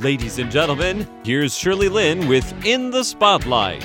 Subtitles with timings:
[0.00, 3.82] Ladies and gentlemen, here's Shirley Lin with In the Spotlight.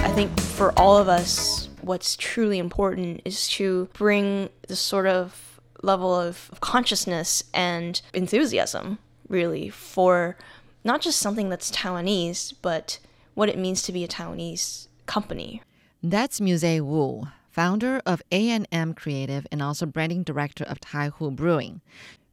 [0.00, 5.58] I think for all of us, what's truly important is to bring this sort of
[5.82, 8.98] level of consciousness and enthusiasm,
[9.28, 10.36] really, for
[10.84, 12.98] not just something that's Taiwanese, but
[13.32, 15.62] what it means to be a Taiwanese company.
[16.02, 21.82] That's Musee Wu, founder of A&M Creative and also branding director of Taihu Brewing.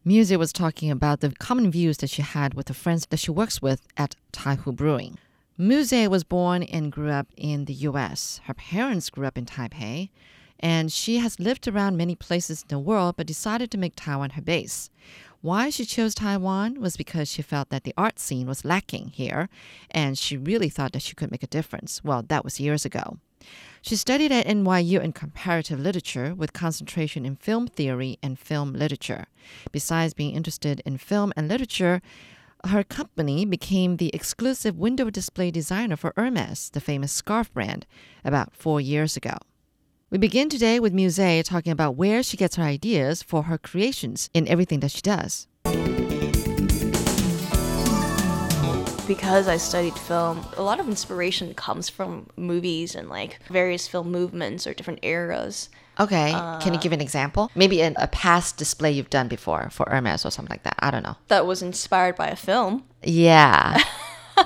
[0.06, 3.30] Musee was talking about the common views that she had with the friends that she
[3.30, 5.18] works with at Taihu Brewing.
[5.58, 8.40] Musee was born and grew up in the US.
[8.46, 10.10] Her parents grew up in Taipei,
[10.58, 14.32] and she has lived around many places in the world but decided to make Taiwan
[14.32, 14.90] her base.
[15.42, 19.50] Why she chose Taiwan was because she felt that the art scene was lacking here,
[19.92, 22.04] and she really thought that she could make a difference.
[22.06, 23.18] Well, that was years ago.
[23.82, 29.28] She studied at NYU in comparative literature with concentration in film theory and film literature.
[29.72, 32.02] Besides being interested in film and literature,
[32.66, 37.86] her company became the exclusive window display designer for Hermes, the famous scarf brand,
[38.26, 39.38] about four years ago.
[40.10, 44.30] We begin today with Musee talking about where she gets her ideas for her creations
[44.34, 45.48] in everything that she does.
[49.10, 54.12] Because I studied film, a lot of inspiration comes from movies and like various film
[54.12, 55.70] movements or different eras.
[56.00, 57.50] Okay, can you give an example?
[57.56, 60.76] Maybe in a past display you've done before for Hermes or something like that.
[60.78, 61.16] I don't know.
[61.28, 62.84] That was inspired by a film.
[63.02, 63.82] Yeah.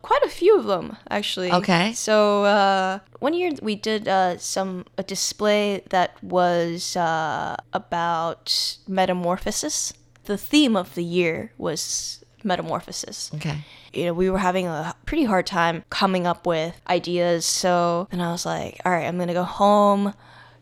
[0.00, 1.52] Quite a few of them, actually.
[1.52, 1.92] Okay.
[1.92, 9.92] So uh, one year we did uh, some a display that was uh, about metamorphosis.
[10.24, 13.30] The theme of the year was metamorphosis.
[13.34, 13.58] okay.
[13.92, 17.44] you know, we were having a pretty hard time coming up with ideas.
[17.44, 20.14] So then I was like, all right, I'm gonna go home,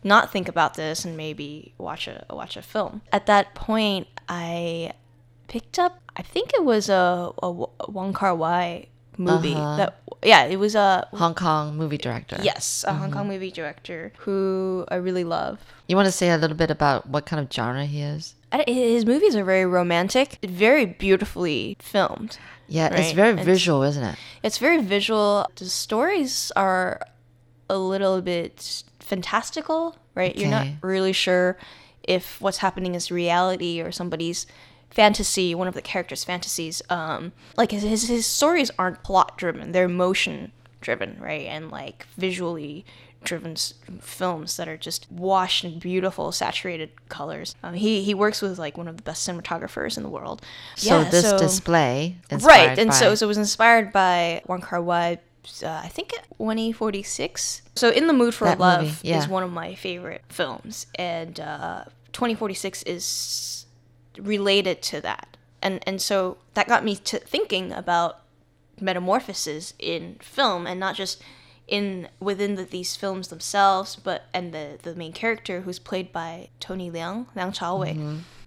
[0.02, 3.02] not think about this, and maybe watch a watch a film.
[3.12, 4.92] At that point, I
[5.48, 8.86] picked up, I think it was a, a Wong Kar Wai
[9.18, 9.54] movie.
[9.54, 9.76] Uh-huh.
[9.76, 12.38] That yeah, it was a Hong Kong movie director.
[12.42, 13.12] yes, a Hong mm-hmm.
[13.12, 15.58] Kong movie director who I really love.
[15.86, 18.34] You want to say a little bit about what kind of genre he is?
[18.66, 22.38] His movies are very romantic, very beautifully filmed.
[22.68, 24.16] Yeah, it's very it's- visual, isn't it?
[24.42, 25.46] It's very visual.
[25.56, 27.00] The stories are
[27.68, 30.36] a little bit fantastical, right?
[30.36, 31.56] You're not really sure
[32.02, 34.46] if what's happening is reality or somebody's
[34.90, 36.82] fantasy, one of the characters' fantasies.
[36.90, 41.46] Um, like his, his his stories aren't plot driven; they're emotion driven, right?
[41.46, 42.84] And like visually
[43.22, 47.54] driven s- films that are just washed in beautiful saturated colors.
[47.62, 50.42] Um, he he works with like one of the best cinematographers in the world.
[50.76, 54.60] So Yeah, this so- display, right and by- so, so it was inspired by Wong
[54.62, 55.18] Kar Wai
[55.62, 59.18] uh, I think 2046 so In the Mood for That Love movie, yeah.
[59.18, 63.66] is one of my favorite films and uh, 2046 is
[64.18, 68.20] related to that and and so that got me to thinking about
[68.80, 71.22] metamorphoses in film and not just
[71.70, 76.48] in within the, these films themselves but and the the main character who's played by
[76.58, 77.94] Tony Liang Liang Chaowei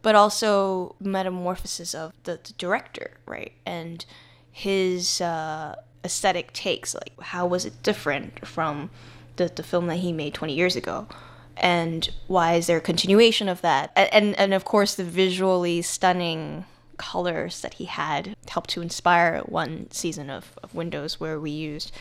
[0.01, 3.53] but also metamorphosis of the, the director right?
[3.65, 4.05] And
[4.51, 8.91] his uh, aesthetic takes like how was it different from
[9.37, 11.07] the, the film that he made 20 years ago?
[11.55, 13.91] And why is there a continuation of that?
[13.95, 16.65] And and of course the visually stunning
[16.97, 21.91] colors that he had helped to inspire one season of, of windows where we used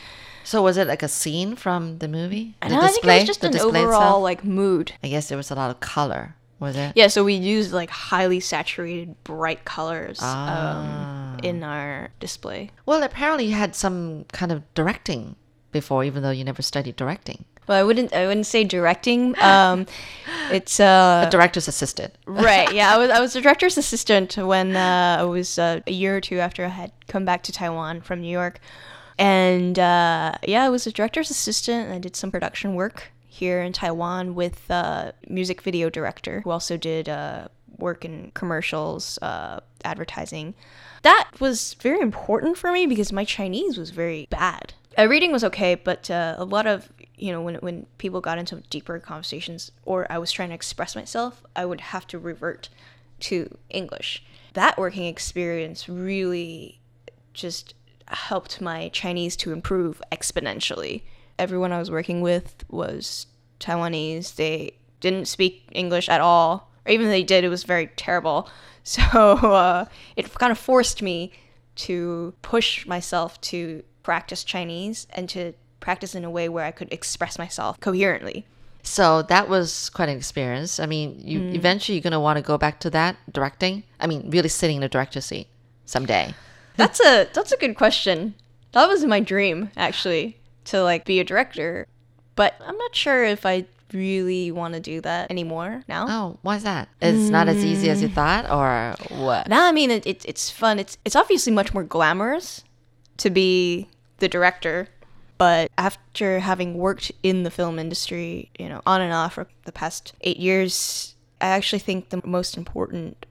[0.45, 2.55] So was it like a scene from the movie?
[2.61, 4.23] the I think it was just the an display overall itself?
[4.23, 6.35] like mood I guess there was a lot of color.
[6.61, 6.93] Was it?
[6.95, 11.33] yeah so we used like highly saturated bright colors Ah.
[11.35, 15.35] um, in our display Well, apparently you had some kind of directing
[15.73, 17.45] before, even though you never studied directing.
[17.67, 19.87] well i wouldn't i wouldn't say directing um
[20.53, 22.15] it's uh A director's assistant.
[22.27, 25.93] right yeah i was i was a director's assistant when uh, i was uh, a
[25.93, 28.61] year or two after i had come back to taiwan from new york
[29.19, 33.63] and uh, yeah i was a director's assistant and i did some production work here
[33.63, 37.49] in taiwan with a music video director who also did uh,
[37.79, 40.55] work in commercials uh, advertising.
[41.03, 44.75] That was very important for me because my chinese was very bad.
[44.97, 48.39] Uh, reading was okay but uh, a lot of you know when, when people got
[48.39, 52.69] into deeper conversations or i was trying to express myself i would have to revert
[53.21, 54.23] to english.
[54.55, 56.81] That working experience really
[57.33, 57.75] just
[58.15, 61.03] helped my chinese to improve exponentially
[61.39, 63.27] everyone i was working with was
[63.61, 67.87] taiwanese they didn't speak english at all or even if they did it was very
[67.97, 68.49] terrible
[68.85, 69.85] so uh,
[70.17, 71.33] it kind of forced me
[71.77, 76.93] to push myself to practice Chinese and to practice in a way where I could
[76.93, 78.45] express myself coherently.
[78.83, 80.81] So that was quite an experience.
[80.81, 81.55] I mean, you Mm.
[81.55, 83.85] eventually you're gonna want to go back to that directing.
[84.01, 85.47] I mean, really sitting in the director's seat
[85.87, 86.35] someday.
[86.77, 88.35] That's a that's a good question.
[88.73, 91.87] That was my dream actually to like be a director,
[92.37, 96.07] but I'm not sure if I really want to do that anymore now.
[96.09, 96.89] Oh, why is that?
[97.03, 98.15] It's not as easy as you Mm.
[98.15, 99.49] thought, or what?
[99.49, 100.79] Now, I mean, it, it, it's fun.
[100.79, 102.65] It's it's obviously much more glamorous
[103.19, 104.89] to be the director,
[105.37, 109.73] but after having worked in the film industry, you know, on and off for the
[109.73, 113.27] past eight years, I actually think the most important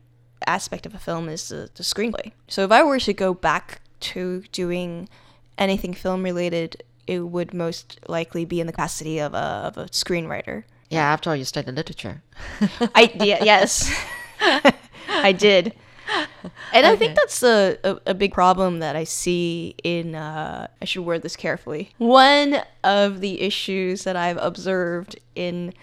[0.47, 2.31] aspect of a film is the, the screenplay.
[2.47, 5.09] So if I were to go back to doing
[5.57, 9.85] anything film related, it would most likely be in the capacity of a, of a
[9.85, 10.63] screenwriter.
[10.89, 12.21] Yeah, after all, you studied literature.
[12.95, 13.89] I yeah, yes,
[15.09, 15.73] I did,
[16.73, 20.15] and I think that's a, a, a big problem that I see in.
[20.15, 21.91] Uh, I should word this carefully.
[21.97, 25.73] One of the issues that I've observed in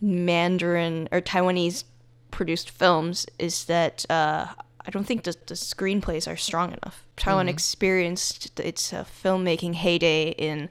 [0.00, 1.84] Mandarin or Taiwanese
[2.30, 4.46] produced films is that uh,
[4.86, 7.04] I don't think the, the screenplays are strong enough.
[7.16, 10.68] Taiwan experienced its uh, filmmaking heyday in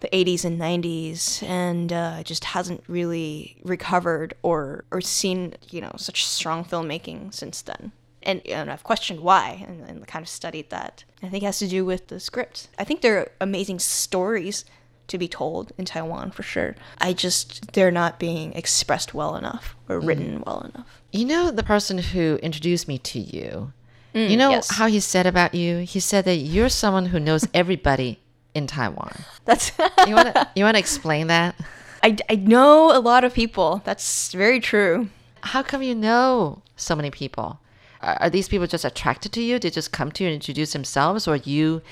[0.00, 5.92] the 80s and 90s and uh, just hasn't really recovered or or seen you know
[5.96, 7.92] such strong filmmaking since then.
[8.22, 11.04] And, and I've questioned why and, and kind of studied that.
[11.22, 12.68] I think it has to do with the script.
[12.78, 14.64] I think they're amazing stories
[15.08, 19.74] to be told in Taiwan for sure I just they're not being expressed well enough
[19.88, 23.72] or written well enough You know the person who introduced me to you.
[24.14, 24.76] you know Mm, yes.
[24.78, 25.78] how he said about you?
[25.78, 28.18] He said that you're someone who knows everybody
[28.54, 29.12] in Taiwan.
[29.44, 29.72] that's
[30.06, 31.54] You want to you want to explain that?
[32.02, 35.08] I, I know a lot of people that's very true
[35.52, 37.60] How come you know so many people?
[38.00, 39.58] Are, are these people just attracted to you?
[39.58, 41.82] They just come to you and introduce themselves, or you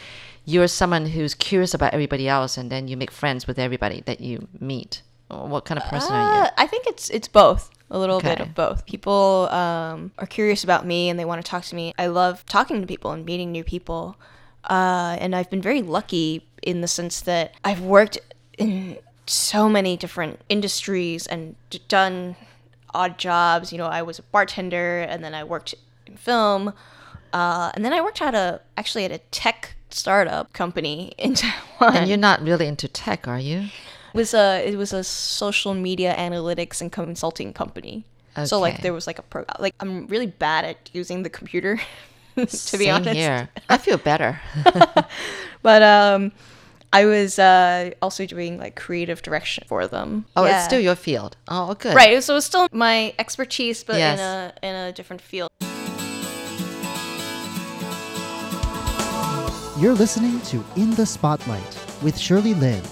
[0.47, 4.21] you're someone who's curious about everybody else, and then you make friends with everybody that
[4.21, 5.03] you meet?
[5.29, 6.41] What kind of person are you?
[6.45, 7.71] Uh, I think it's it's both.
[7.91, 8.85] A little bit of both.
[8.87, 11.95] People um, are curious about me and they want to talk to me.
[11.97, 14.17] I love talking to people and meeting new people.
[14.65, 18.19] Uh, and I've been very lucky in the sense that I've worked
[18.59, 22.35] in so many different industries and d- done
[22.93, 23.71] odd jobs.
[23.71, 25.75] You know, I was a bartender and then I worked
[26.07, 26.73] in film.
[27.37, 31.97] Uh, and then I worked at a actually at a tech startup company in Taiwan.
[31.97, 33.59] And you're not really into tech, are you?
[34.15, 38.05] It was a it was a social media analytics and consulting company.
[38.45, 41.73] So like there was like a pro like I'm really bad at using the computer
[42.37, 43.17] to be Same honest.
[43.17, 43.49] here.
[43.75, 44.41] I feel better.
[45.63, 46.33] But um
[46.93, 50.25] I was uh also doing like creative direction for them.
[50.37, 50.57] Oh, Yeah.
[50.57, 51.37] it's still your field.
[51.49, 51.95] Oh, good.
[51.95, 54.19] Right, so it's still my expertise but Yes.
[54.19, 55.51] in a in a different field.
[59.79, 62.83] You're listening to In the Spotlight with Shirley Lin.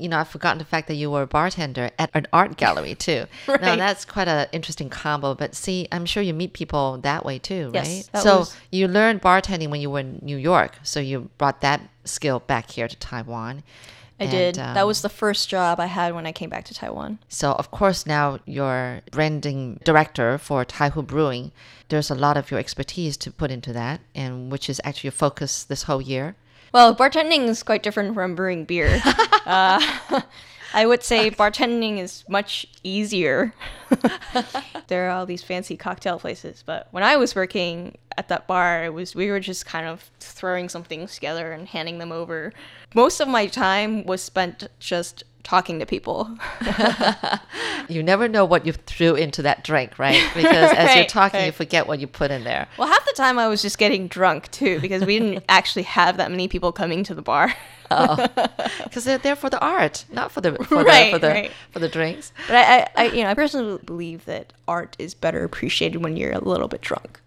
[0.00, 2.94] You know, I've forgotten the fact that you were a bartender at an art gallery
[2.98, 3.26] too.
[3.46, 3.60] right.
[3.62, 5.34] Now that's quite an interesting combo.
[5.36, 8.08] But see, I'm sure you meet people that way too, Yes, right?
[8.12, 10.72] that so was- you learned bartending when you were in New York.
[10.82, 13.62] So you brought that skill back here to Taiwan.
[14.22, 14.54] I And, did.
[14.56, 17.18] that um, was the first job I had when I came back to Taiwan.
[17.28, 21.52] So of course now you're branding director for Taihu Brewing.
[21.88, 25.12] There's a lot of your expertise to put into that, and which is actually your
[25.26, 26.36] focus this whole year.
[26.72, 29.02] Well, bartending is quite different from brewing beer.
[29.46, 29.78] uh,
[30.74, 33.54] I would say bartending is much easier.
[34.88, 38.84] there are all these fancy cocktail places, but when I was working at that bar,
[38.84, 42.52] it was we were just kind of throwing some things together and handing them over.
[42.94, 46.36] Most of my time was spent just talking to people.
[47.88, 50.22] You never know what you threw into that drink, right?
[50.34, 52.68] Because as you're Right, talking, you forget what you put in there.
[52.78, 56.16] well, half the time I was just getting drunk too because we didn't actually have
[56.18, 57.52] that many people coming to the bar.
[57.90, 58.24] Oh.
[58.84, 61.50] Because they're there for the art, not for the for Right, the for the right.
[61.72, 62.32] for the drinks.
[62.46, 66.16] But I, I, I, you know, I personally believe that art is better appreciated when
[66.16, 67.20] you're a little bit drunk.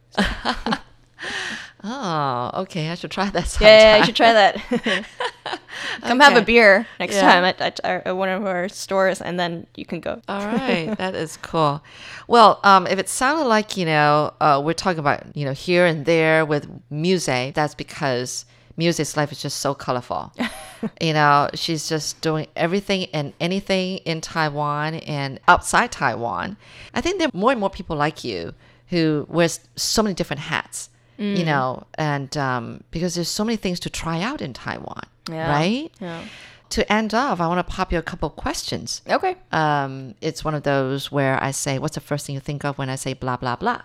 [1.88, 2.90] Oh, okay.
[2.90, 3.68] I should try that sometime.
[3.68, 5.06] Yeah, yeah, you should try that.
[6.02, 7.22] Come have a beer next Yeah.
[7.32, 10.20] time at, at, our, at one of our stores, and then you can go.
[10.28, 11.84] All right, that is cool.
[12.28, 15.86] Well, um, if it sounded like you know uh, we're talking about you know here
[15.86, 18.46] and there with music, that's because
[18.78, 20.34] Musee's life is just so colorful.
[21.02, 26.58] you know, she's just doing everything and anything in Taiwan and outside Taiwan.
[26.96, 28.54] I think there are more and more people like you
[28.90, 30.90] who wears so many different hats.
[31.18, 35.50] You know, and um, because there's so many things to try out in Taiwan, Yeah.
[35.50, 35.90] right?
[36.02, 36.24] Yeah.
[36.72, 39.36] To end off, I want to pop you a couple questions Okay.
[39.52, 42.78] um, it's one of those where I say, "What's the first thing you think of
[42.78, 43.82] when I say blah blah blah?"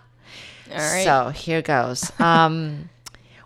[0.73, 1.05] All right.
[1.05, 2.11] So here goes.
[2.21, 2.89] Um,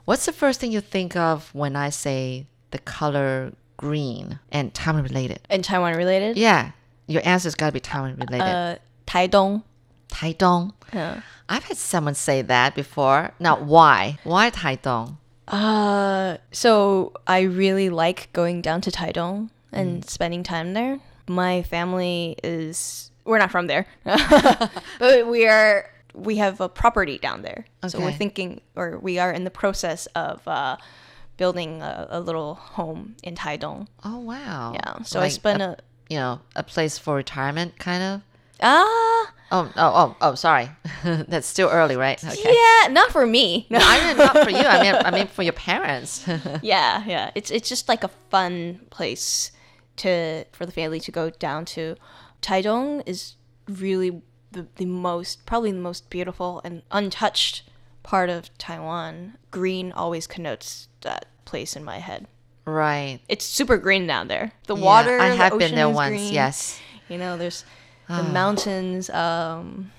[0.05, 5.03] what's the first thing you think of when I say the color green and Taiwan
[5.03, 5.41] related?
[5.51, 6.37] And Taiwan related?
[6.39, 6.71] Yeah,
[7.07, 8.41] your answer's got to be Taiwan related.
[8.43, 8.77] Uh,
[9.07, 9.63] Taidong.
[10.15, 10.73] Taidong.
[10.93, 11.21] Yeah.
[11.49, 13.33] I've had someone say that before.
[13.39, 14.19] Now, why?
[14.25, 15.19] Why Taidong?
[15.49, 21.01] Uh, so I really like going down to Taidong and spending time there.
[21.29, 27.43] My family is we're not from there, but we are we have a property down
[27.43, 27.67] there.
[27.89, 30.77] So we're thinking, or we are in the process of uh,
[31.37, 33.89] building a, a little home in Taidong.
[34.05, 34.73] Oh wow.
[34.75, 35.03] Yeah.
[35.03, 35.77] So I Like spent a, a
[36.09, 38.23] you know a place for retirement, kind of.
[38.63, 40.35] Ah Oh oh oh oh.
[40.35, 40.69] Sorry,
[41.05, 42.23] that's still early, right?
[42.25, 42.43] Okay.
[42.45, 43.67] yeah, not for me.
[43.71, 43.79] No.
[43.81, 44.57] I mean, not for you.
[44.59, 46.27] I mean, I mean for your parents.
[46.63, 47.31] yeah, yeah.
[47.37, 49.53] It's it's just like a fun place
[49.99, 51.95] to for the family to go down to.
[52.43, 53.37] Taidong is
[53.69, 57.63] really the, the most probably the most beautiful and untouched
[58.03, 59.35] part of Taiwan.
[59.53, 62.27] Green always connotes that place in my head.
[62.65, 63.21] right.
[63.29, 64.53] It's super green down there.
[64.67, 66.11] The Yeah, water, I the have been there once.
[66.11, 66.33] green.
[66.35, 66.81] Yes.
[67.09, 67.65] You know, there's
[68.09, 69.91] the mountains um,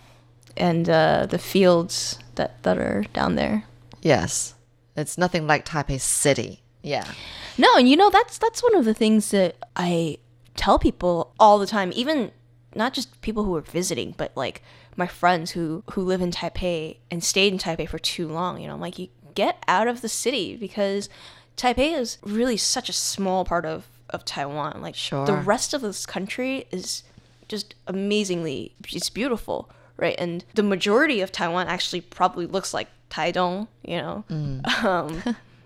[0.56, 3.66] and uh, the fields that, that are down there.
[4.02, 4.56] Yes.
[4.96, 6.62] It's nothing like Taipei City.
[6.82, 7.12] Yeah.
[7.58, 10.20] No, and you know that's that's one of the things that I
[10.56, 12.32] tell people all the time, even
[12.76, 14.62] not just people who are visiting, but like
[14.96, 18.62] my friends who who live in Taipei and stayed in Taipei for too long.
[18.62, 21.10] You know, I'm like you get out of the city because
[21.58, 24.82] Taipei is really such a small part of of Taiwan.
[24.82, 25.26] Like sure.
[25.26, 27.04] the rest of this country is
[27.48, 30.16] just amazingly it's beautiful, right?
[30.18, 34.24] And the majority of Taiwan actually probably looks like Taidong, you know.
[34.84, 35.22] Um,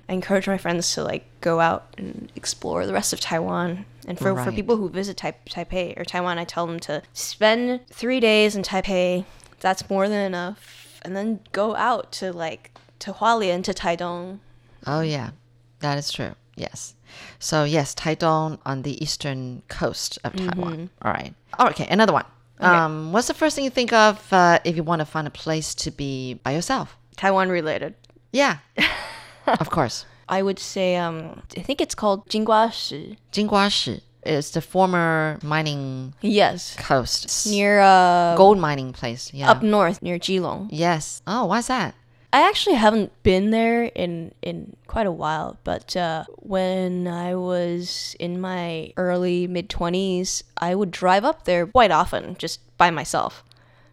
[0.09, 3.85] I encourage my friends to like go out and explore the rest of Taiwan.
[4.07, 7.81] And for, for people who visit tai- Taipei or Taiwan, I tell them to spend
[7.91, 9.25] three days in Taipei.
[9.59, 10.99] That's more than enough.
[11.03, 14.39] And then go out to like to Hualien, to Taidong.
[14.87, 15.29] Oh yeah,
[15.81, 16.33] that is true.
[16.59, 16.95] Yes.
[17.39, 20.89] So yes, Taidong on the eastern coast of Taiwan.
[21.01, 21.33] All right.
[21.57, 21.87] Oh, okay.
[21.89, 22.25] Another one.
[22.59, 25.31] Um, what's the first thing you think of uh, if you want to find a
[25.31, 26.97] place to be by yourself?
[27.15, 27.95] Taiwan related.
[28.33, 28.57] Yeah.
[29.47, 30.05] of course.
[30.27, 33.17] I would say um I think it's called Jinguashi.
[33.31, 36.75] Jinguashi is the former mining Yes.
[36.77, 37.47] coast.
[37.49, 39.33] Near uh gold mining place.
[39.33, 39.49] Yeah.
[39.49, 40.67] up north near Keelung.
[40.69, 41.21] Yes.
[41.25, 41.95] Oh, why's that?
[42.31, 48.15] I actually haven't been there in in quite a while, but uh, when I was
[48.19, 53.43] in my early mid twenties, I would drive up there quite often, just by myself,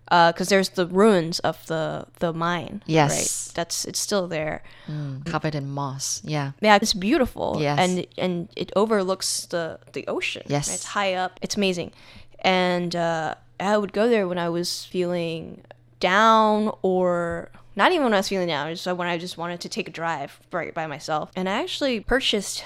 [0.04, 2.82] because there's the ruins of the the mine.
[2.84, 3.10] Yes.
[3.10, 3.54] right?
[3.54, 4.62] that's it's still there.
[5.24, 6.20] Covered in moss.
[6.22, 6.52] Yeah.
[6.60, 7.56] Yeah, it's beautiful.
[7.58, 7.78] Yes.
[7.78, 10.42] and and it overlooks the the ocean.
[10.46, 10.72] Yes.
[10.74, 11.40] it's high up.
[11.40, 11.92] It's amazing,
[12.40, 15.62] and uh, I would go there when I was feeling
[16.00, 18.72] down or not even when I was feeling down.
[18.74, 21.30] Just when I just wanted to take a drive right by myself.
[21.36, 22.64] And I actually purchased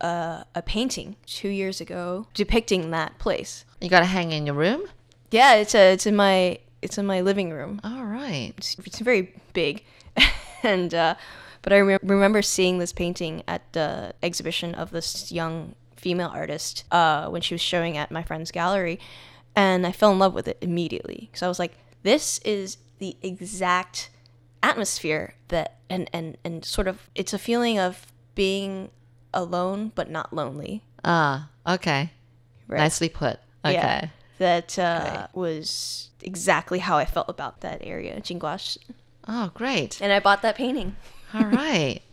[0.00, 3.64] uh, a painting two years ago depicting that place.
[3.80, 4.84] You got to hang in your room?
[5.30, 8.52] Yeah, it's a, it's in my it's in my living room All right.
[8.58, 9.84] it's, it's very big
[10.62, 11.14] and uh,
[11.62, 16.84] but i re- remember seeing this painting at the exhibition of this young female artist
[16.90, 18.98] uh, when she was showing at my friend's gallery
[19.54, 23.16] and i fell in love with it immediately because i was like this is the
[23.22, 24.10] exact
[24.62, 28.90] atmosphere that and, and and sort of it's a feeling of being
[29.34, 32.12] alone but not lonely Ah, okay.
[32.68, 32.78] Right.
[32.78, 33.38] Nicely put.
[33.64, 33.74] Okay.
[33.74, 38.78] yeah that uh, was exactly how i felt about that area Jinguashi.
[39.28, 40.00] Oh, great.
[40.00, 40.96] and i bought that painting
[41.34, 42.00] All right.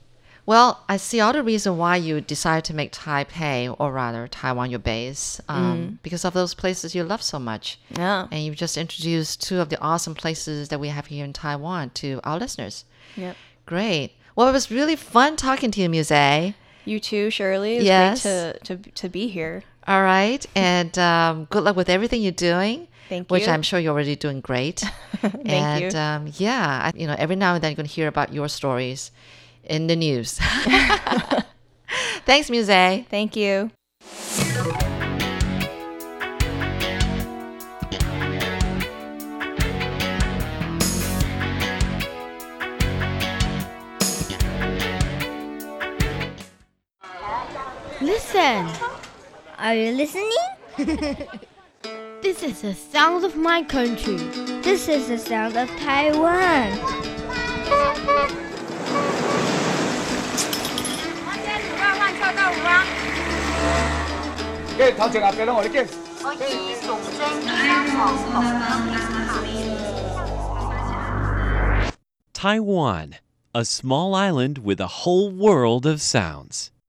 [0.50, 4.72] Well, I see all the reason why you decided to make Taipei, or rather Taiwan,
[4.72, 7.80] your base, um, because of those places you love so much.
[7.96, 11.34] yeah And you've just introduced two of the awesome places that we have here in
[11.34, 12.86] Taiwan to our listeners.
[13.16, 13.36] Yep.
[13.68, 14.14] Great.
[14.36, 16.56] Well, it was really fun talking to you, Musee.
[16.84, 17.76] You too, Shirley.
[17.76, 18.24] It's Yes.
[18.24, 19.62] great to, to, to be here.
[19.86, 20.44] All right.
[20.56, 22.88] And um, good luck with everything you're doing.
[23.08, 23.36] Thank you.
[23.36, 23.48] Which.
[23.48, 24.80] I'm sure you're already doing great.
[25.22, 26.00] Thank and you.
[26.00, 28.50] Um, yeah, I, you know, every now and then you're going to hear about your
[28.50, 29.12] stories
[29.64, 30.40] in the news.
[32.26, 33.06] Thanks, Musee.
[33.10, 33.72] Thank you.
[48.02, 48.70] Listen.
[49.58, 50.32] Are you listening?
[52.22, 54.16] this is the sound of my country.
[54.62, 57.09] This is the sound of Taiwan.
[64.79, 65.87] 嘅头前阿嘅啦，我哋嘅。
[72.33, 73.15] Taiwan,
[73.55, 76.71] a small island with a whole world of sounds.